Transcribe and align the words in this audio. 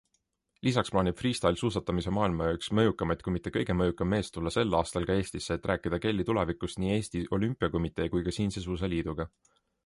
Lisaks 0.67 0.91
plaanib 0.93 1.17
freestyle-suusatamise 1.17 2.13
maailma 2.17 2.47
üks 2.59 2.69
mõjukamaid, 2.79 3.21
kui 3.27 3.33
mitte 3.35 3.53
kõige 3.57 3.75
mõjukam 3.83 4.09
mees 4.15 4.33
tulla 4.37 4.55
sel 4.57 4.79
aastal 4.79 5.05
ka 5.11 5.19
Eestisse, 5.19 5.59
et 5.61 5.69
rääkida 5.73 6.01
Kelly 6.07 6.27
tulevikust 6.31 6.83
nii 6.85 6.97
Eesti 6.97 7.23
Olümpiakomitee 7.39 8.09
kui 8.17 8.27
ka 8.31 8.35
siinse 8.41 8.67
suusaliiduga. 8.67 9.29